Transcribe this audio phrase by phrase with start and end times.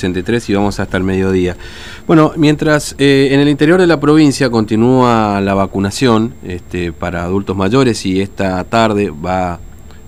[0.00, 1.56] 63 y vamos hasta el mediodía.
[2.06, 7.56] Bueno, mientras eh, en el interior de la provincia continúa la vacunación este, para adultos
[7.56, 9.58] mayores y esta tarde va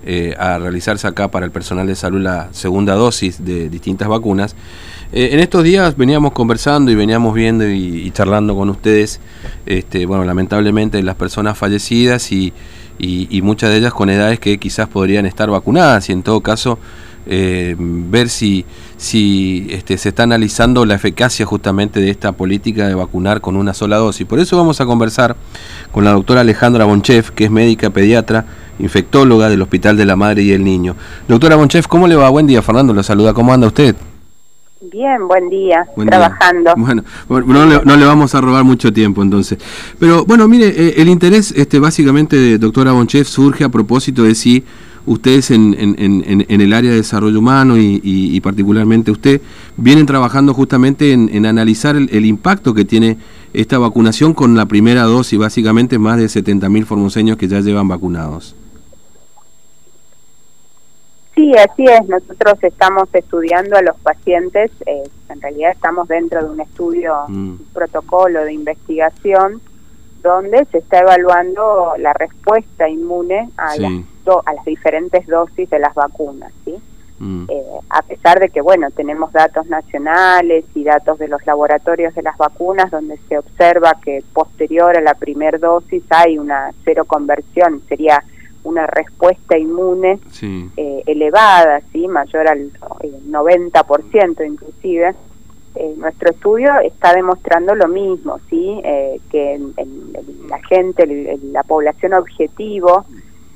[0.05, 4.55] eh, a realizarse acá para el personal de salud la segunda dosis de distintas vacunas,
[5.11, 9.19] eh, en estos días veníamos conversando y veníamos viendo y, charlando con ustedes,
[9.65, 12.53] este, bueno, lamentablemente las personas fallecidas y,
[12.97, 16.79] y muchas de ellas con edades que quizás podrían estar vacunadas y en todo caso
[17.27, 18.65] eh, ver si,
[18.97, 23.73] si este, se está analizando la eficacia justamente de esta política de vacunar con una
[23.73, 24.25] sola dosis.
[24.25, 25.35] Por eso vamos a conversar
[25.91, 28.45] con la doctora Alejandra Bonchef, que es médica pediatra,
[28.79, 30.95] infectóloga del Hospital de la Madre y el Niño.
[31.27, 32.29] Doctora Bonchef, ¿cómo le va?
[32.29, 33.33] Buen día, Fernando, lo saluda.
[33.33, 33.95] ¿Cómo anda usted?
[34.91, 36.73] Bien, buen día, trabajando.
[36.75, 39.59] Bueno, no, le, no, le, vamos a robar mucho tiempo entonces.
[39.99, 44.33] Pero bueno, mire, eh, el interés este, básicamente de doctora Bonchef surge a propósito de
[44.33, 44.63] si
[45.05, 45.95] ustedes en, en,
[46.47, 49.41] en, el área de desarrollo humano y, particularmente usted,
[49.77, 53.17] vienen trabajando justamente en, analizar el, impacto que tiene
[53.53, 58.55] esta vacunación con la primera dosis, básicamente más de 70.000 formoseños que ya llevan vacunados.
[61.35, 62.07] Sí, así es.
[62.07, 67.33] Nosotros estamos estudiando a los pacientes, eh, en realidad estamos dentro de un estudio, mm.
[67.33, 69.61] un protocolo de investigación
[70.21, 73.91] donde se está evaluando la respuesta inmune a, las,
[74.45, 76.75] a las diferentes dosis de las vacunas, ¿sí?
[77.21, 77.45] Mm.
[77.49, 82.23] Eh, a pesar de que, bueno, tenemos datos nacionales y datos de los laboratorios de
[82.23, 87.83] las vacunas donde se observa que posterior a la primera dosis hay una cero conversión,
[87.87, 88.23] sería
[88.63, 92.07] una respuesta inmune eh, elevada, ¿sí?
[92.07, 95.13] mayor al 90% inclusive,
[95.75, 99.57] eh, nuestro estudio está demostrando lo mismo, sí, eh, que
[100.49, 103.05] la gente, la población objetivo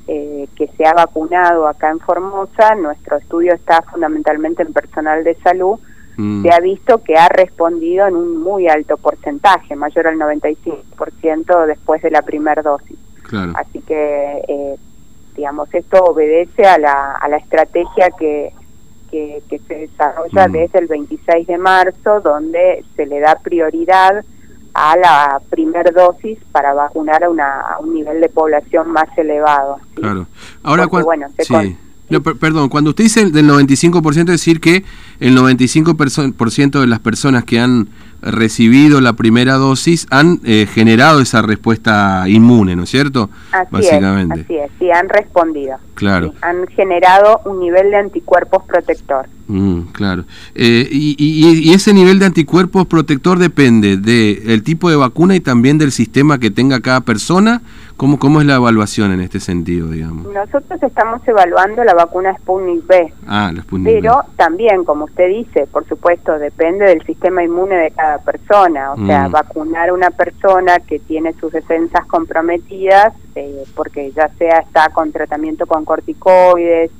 [0.07, 5.35] eh, que se ha vacunado acá en Formosa, nuestro estudio está fundamentalmente en personal de
[5.35, 5.77] salud,
[6.16, 6.44] mm.
[6.44, 12.02] se ha visto que ha respondido en un muy alto porcentaje, mayor al 95% después
[12.02, 12.97] de la primera dosis.
[13.55, 14.78] Así que,
[15.35, 18.53] digamos, esto obedece a la, a la estrategia que
[19.09, 20.51] que, se desarrolla mm.
[20.51, 24.23] desde el 26 de marzo, donde se le da prioridad
[24.73, 29.79] a la primer dosis para vacunar a, una, un nivel de población más elevado.
[29.93, 30.27] Claro.
[30.63, 31.27] Ahora, bueno,
[32.39, 34.83] perdón, cuando usted dice del 95%, es decir que
[35.19, 37.87] el 95% de las personas que han
[38.25, 43.30] recibido la primera dosis han eh, generado esa respuesta inmune, ¿no es cierto?
[43.52, 44.41] Así Básicamente.
[44.41, 45.78] Es, así es, sí, han respondido.
[45.94, 46.34] Claro.
[46.41, 49.30] han generado un nivel de anticuerpos protector.
[49.47, 50.25] Mm, claro.
[50.56, 55.78] Eh, y, y, ese nivel de anticuerpos protector depende del tipo de vacuna y también
[55.78, 57.62] del sistema que tenga cada persona.
[57.97, 60.28] ¿Cómo, ¿Cómo es la evaluación en este sentido, digamos?
[60.28, 63.13] Nosotros estamos evaluando la vacuna Sputnik B.
[63.25, 67.91] Ah, la Sputnik Pero también, como usted dice, por supuesto, depende del sistema inmune de
[67.91, 68.91] cada persona.
[68.91, 69.31] O sea, mm.
[69.31, 75.13] vacunar a una persona que tiene sus defensas comprometidas, eh, porque ya sea está con
[75.13, 76.91] tratamiento con corticoides,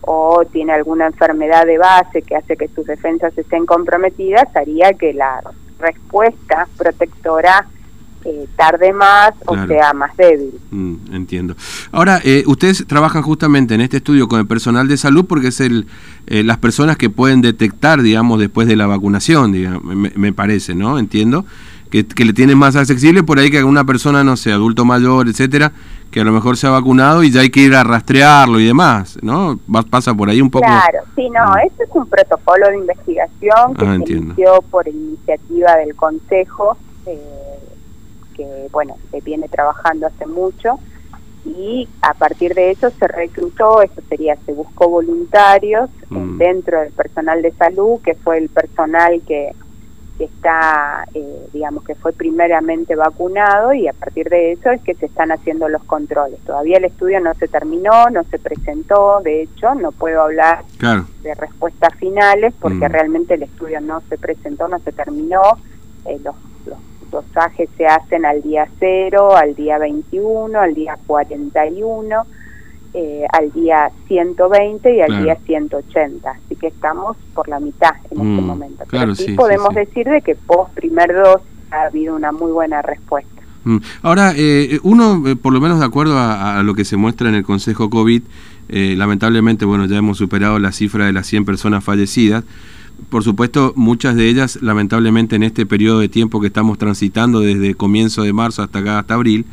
[0.00, 5.12] o tiene alguna enfermedad de base que hace que sus defensas estén comprometidas, haría que
[5.12, 5.40] la
[5.78, 7.66] respuesta protectora
[8.24, 10.52] eh, tarde más o sea más débil.
[10.70, 11.56] Mm, entiendo.
[11.90, 15.60] Ahora, eh, ustedes trabajan justamente en este estudio con el personal de salud porque es
[15.60, 15.86] el,
[16.26, 20.98] eh, las personas que pueden detectar, digamos, después de la vacunación, digamos, me, parece, ¿no?
[20.98, 21.44] Entiendo.
[21.90, 25.28] Que, que, le tienen más accesible por ahí que alguna persona, no sé, adulto mayor,
[25.28, 25.72] etcétera,
[26.12, 28.66] que a lo mejor se ha vacunado y ya hay que ir a rastrearlo y
[28.66, 29.58] demás, ¿no?
[29.90, 30.66] pasa por ahí un poco.
[30.66, 31.66] Claro, sí, no, mm.
[31.66, 37.51] este es un protocolo de investigación que ah, se inició por iniciativa del Consejo, eh,
[38.36, 40.78] que, bueno, se viene trabajando hace mucho
[41.44, 46.38] y a partir de eso se reclutó, eso sería, se buscó voluntarios mm.
[46.38, 49.52] dentro del personal de salud, que fue el personal que
[50.18, 54.94] que está, eh, digamos, que fue primeramente vacunado y a partir de eso es que
[54.94, 56.38] se están haciendo los controles.
[56.40, 60.64] Todavía el estudio no se terminó, no se presentó, de hecho, no puedo hablar
[61.22, 62.92] de respuestas finales porque mm.
[62.92, 65.42] realmente el estudio no se presentó, no se terminó.
[66.04, 66.34] Eh, los
[67.12, 72.26] dosajes se hacen al día 0, al día 21, al día 41
[72.94, 76.30] eh, al día 120 y al día 180.
[76.30, 78.84] Así que estamos por la mitad en este mm, momento.
[78.90, 83.40] Pero sí, podemos decir de que post primer dos ha habido una muy buena respuesta.
[83.64, 83.78] Mm.
[84.02, 87.34] Ahora, eh, uno, eh, por lo menos de acuerdo a, lo que se muestra en
[87.34, 88.24] el Consejo COVID,
[88.68, 92.44] lamentablemente, bueno, ya hemos superado la cifra de las 100 personas fallecidas.
[93.08, 97.74] Por supuesto, muchas de ellas, lamentablemente, en este periodo de tiempo que estamos transitando desde
[97.74, 99.44] comienzo de marzo hasta acá, hasta abril,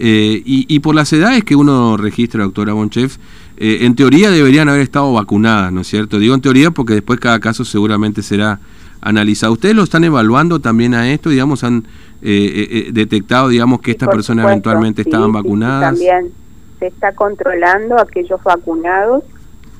[0.00, 3.16] eh, y, por las edades que uno registra, doctora Bonchef,
[3.56, 6.20] eh, en teoría deberían haber estado vacunadas, ¿no es cierto?
[6.20, 8.60] Digo en teoría porque después cada caso seguramente será
[9.00, 9.54] analizado.
[9.54, 11.30] ¿Ustedes lo están evaluando también a esto?
[11.30, 11.88] Digamos, han
[12.22, 15.94] eh, detectado, digamos, que estas personas eventualmente estaban vacunadas.
[15.94, 16.30] también
[16.78, 19.24] se está controlando aquellos vacunados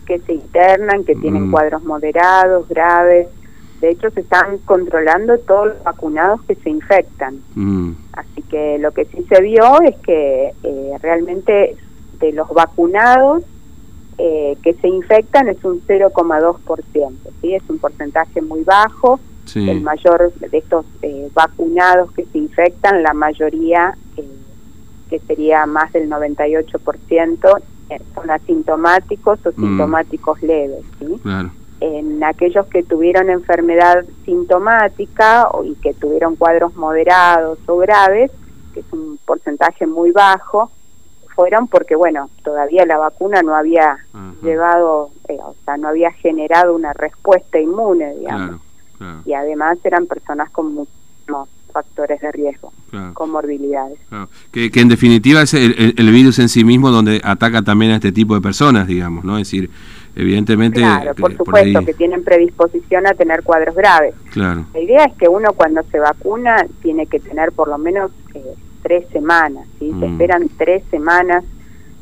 [0.09, 1.51] que se internan, que tienen mm.
[1.51, 3.29] cuadros moderados, graves.
[3.83, 7.43] De hecho, se están controlando todos los vacunados que se infectan.
[7.55, 7.93] Mm.
[8.15, 11.77] Así que lo que sí se vio es que eh, realmente
[12.19, 13.45] de los vacunados
[14.17, 17.13] eh, que se infectan es un 0,2%,
[17.43, 17.55] ¿sí?
[17.55, 19.21] Es un porcentaje muy bajo.
[19.55, 23.97] El mayor de estos eh, vacunados que se infectan, la mayoría,
[25.09, 27.63] que sería más del 98%,
[28.15, 29.55] son asintomáticos o mm.
[29.55, 30.85] sintomáticos leves.
[30.99, 31.21] ¿sí?
[31.81, 38.31] En aquellos que tuvieron enfermedad sintomática o, y que tuvieron cuadros moderados o graves,
[38.75, 40.71] que es un porcentaje muy bajo,
[41.35, 43.97] fueron porque, bueno, todavía la vacuna no había
[44.43, 48.61] llevado, eh, o sea, no había generado una respuesta inmune, digamos.
[49.25, 51.49] Y además eran personas con muchísimos
[51.79, 52.73] factores de riesgo,
[53.15, 53.99] comorbilidades.
[54.51, 58.11] Que, que, en definitiva es el, virus en sí mismo donde ataca también a este
[58.11, 59.39] tipo de personas, digamos, ¿no?
[59.39, 59.71] Es decir,
[60.17, 60.81] evidentemente...
[60.81, 64.15] Claro, por supuesto, que tienen predisposición a tener cuadros graves.
[64.33, 64.65] Claro.
[64.75, 68.55] La idea es que uno cuando se vacuna tiene que tener por lo menos eh,
[68.83, 69.91] tres semanas, ¿sí?
[69.91, 70.13] Se mm.
[70.13, 71.45] esperan tres semanas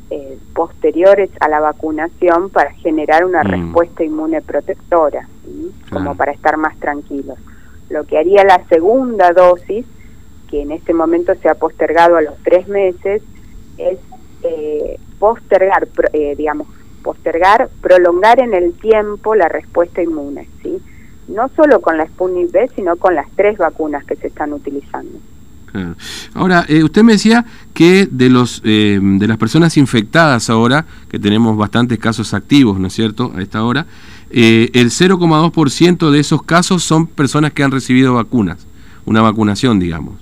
[0.09, 3.47] eh, posteriores a la vacunación para generar una mm.
[3.47, 5.27] respuesta inmune protectora,
[5.91, 7.37] como para estar más tranquilos.
[7.89, 9.85] Lo que haría la segunda dosis,
[10.49, 13.21] que en este momento se ha postergado a los tres meses,
[13.77, 13.97] es
[14.43, 16.67] eh, postergar, eh, digamos,
[17.03, 20.77] postergar, prolongar en el tiempo la respuesta inmune, ¿sí?
[21.27, 25.19] No solo con la Sputnik B, sino con las tres vacunas que se están utilizando.
[26.33, 31.55] Ahora, eh, usted me decía que de los de las personas infectadas ahora, que tenemos
[31.55, 33.85] bastantes casos activos, ¿no es cierto?, a esta hora,
[34.29, 38.67] eh, el 0,2% de esos casos son personas que han recibido vacunas,
[39.05, 40.15] una vacunación, digamos.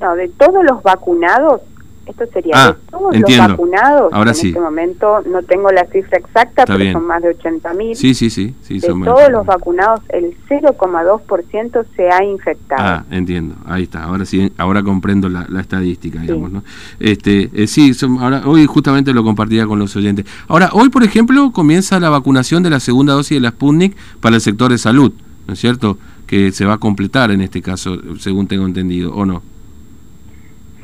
[0.00, 1.60] No, de todos los vacunados,
[2.06, 6.64] esto sería ah, de todos los vacunados, en este momento no tengo la cifra exacta,
[6.66, 7.96] pero son más de 80 mil.
[7.96, 8.54] Sí, sí, sí.
[8.62, 12.82] sí de todos los vacunados, el 0,2% se ha infectado.
[12.82, 16.62] Ah, entiendo, ahí está, ahora sí, ahora comprendo la, estadística, digamos, ¿no?
[17.00, 20.26] Este, eh, sí, ahora, hoy justamente lo compartía con los oyentes.
[20.48, 24.36] Ahora, hoy, por ejemplo, comienza la vacunación de la segunda dosis de la Sputnik para
[24.36, 25.12] el sector de salud,
[25.46, 25.98] ¿no es cierto?
[26.26, 29.42] Que se va a completar en este caso, según tengo entendido, ¿o no?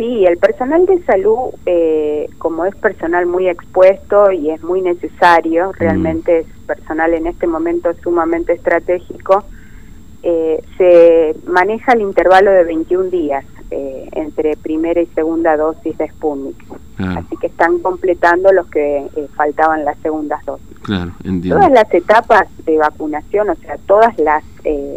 [0.03, 5.69] Sí, el personal de salud, eh, como es personal muy expuesto y es muy necesario,
[5.69, 5.73] mm.
[5.75, 9.45] realmente es personal en este momento sumamente estratégico,
[10.25, 16.09] eh, se maneja el intervalo de 21 días eh, entre primera y segunda dosis de
[16.09, 16.57] Sputnik.
[16.99, 19.07] Así que están completando los que
[19.37, 20.67] faltaban las segundas dosis.
[20.83, 21.13] Claro,
[21.49, 24.43] Todas las etapas de vacunación, o sea, todas las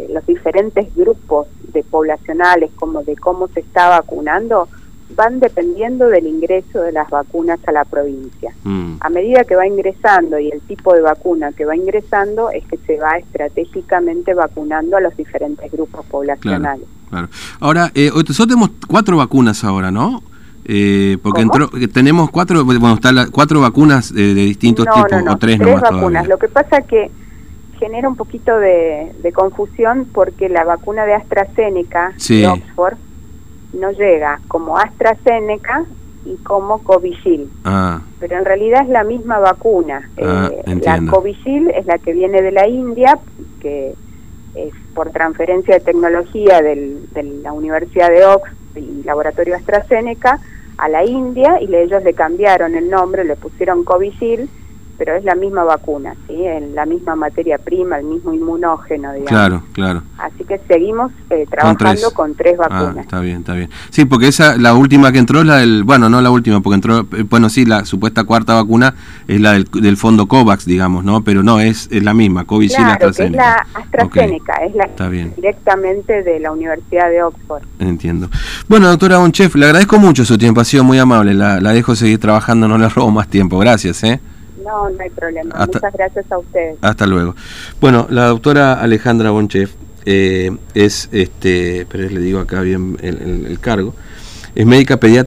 [0.08, 4.68] los diferentes grupos de poblacionales, como de cómo se está vacunando,
[5.14, 8.52] van dependiendo del ingreso de las vacunas a la provincia.
[8.64, 8.96] Mm.
[9.00, 12.76] A medida que va ingresando y el tipo de vacuna que va ingresando es que
[12.78, 16.86] se va estratégicamente vacunando a los diferentes grupos poblacionales.
[17.08, 17.28] Claro,
[17.60, 20.22] Ahora, eh, nosotros tenemos cuatro vacunas ahora, ¿no?
[20.64, 25.58] Eh, porque entró, eh, tenemos cuatro, bueno, está cuatro vacunas de, distintos tipos, o tres,
[25.58, 26.26] tres vacunas.
[26.26, 27.10] Lo que pasa que
[27.78, 32.96] genera un poquito de, confusión porque la vacuna de AstraZeneca de Oxford
[33.72, 35.84] no llega como AstraZeneca
[36.24, 37.50] y como Covishield.
[37.64, 38.00] Ah.
[38.18, 40.08] Pero en realidad es la misma vacuna.
[40.20, 43.18] Ah, eh, la Covishield es la que viene de la India,
[43.60, 43.94] que
[44.54, 46.98] es por transferencia de tecnología de
[47.42, 50.40] la Universidad de Oxford y Laboratorio AstraZeneca
[50.78, 54.48] a la India y ellos le cambiaron el nombre, le pusieron Covishield
[54.98, 56.44] pero es la misma vacuna, ¿sí?
[56.44, 59.28] En la misma materia prima, el mismo inmunógeno, digamos.
[59.28, 60.02] Claro, claro.
[60.18, 63.04] Así que seguimos eh, trabajando con tres, ah, vacunas.
[63.04, 63.70] está bien, está bien.
[63.90, 66.76] Sí, porque esa, la última que entró es la del, bueno, no la última, porque
[66.76, 68.94] entró, eh, bueno, sí, la supuesta cuarta vacuna
[69.28, 71.22] es la del, fondo COVAX, digamos, ¿no?
[71.22, 73.28] Pero no, es, es la misma, Covishield claro, AstraZeneca.
[73.28, 75.32] es la AstraZeneca, es la está bien.
[75.36, 77.62] directamente de la Universidad de Oxford.
[77.78, 78.28] Entiendo.
[78.68, 81.94] Bueno, doctora Bonchef, le agradezco mucho su tiempo, ha sido muy amable, la, la dejo
[81.94, 84.20] seguir trabajando, no le robo más tiempo, gracias, ¿eh?
[84.66, 85.54] No, no hay problema.
[85.58, 86.76] Muchas gracias a ustedes.
[86.82, 87.36] Hasta luego.
[87.80, 89.72] Bueno, la doctora Alejandra Bonchef
[90.06, 93.94] eh, es, este, pero le digo acá bien el, el cargo,
[94.54, 95.24] es médica pediatra.